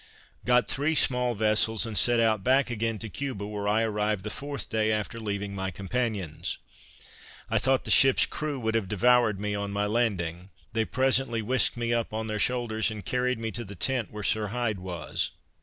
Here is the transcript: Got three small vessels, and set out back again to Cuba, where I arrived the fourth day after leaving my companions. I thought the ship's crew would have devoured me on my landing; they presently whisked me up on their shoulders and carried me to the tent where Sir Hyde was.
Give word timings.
Got 0.45 0.67
three 0.67 0.95
small 0.95 1.35
vessels, 1.35 1.85
and 1.85 1.95
set 1.95 2.19
out 2.19 2.43
back 2.43 2.71
again 2.71 2.97
to 2.97 3.07
Cuba, 3.07 3.45
where 3.45 3.67
I 3.67 3.83
arrived 3.83 4.23
the 4.23 4.31
fourth 4.31 4.67
day 4.67 4.91
after 4.91 5.19
leaving 5.19 5.53
my 5.53 5.69
companions. 5.69 6.57
I 7.51 7.59
thought 7.59 7.83
the 7.85 7.91
ship's 7.91 8.25
crew 8.25 8.59
would 8.59 8.73
have 8.73 8.87
devoured 8.89 9.39
me 9.39 9.53
on 9.53 9.69
my 9.69 9.85
landing; 9.85 10.49
they 10.73 10.85
presently 10.85 11.43
whisked 11.43 11.77
me 11.77 11.93
up 11.93 12.13
on 12.15 12.25
their 12.25 12.39
shoulders 12.39 12.89
and 12.89 13.05
carried 13.05 13.37
me 13.37 13.51
to 13.51 13.63
the 13.63 13.75
tent 13.75 14.09
where 14.11 14.23
Sir 14.23 14.47
Hyde 14.47 14.79
was. 14.79 15.33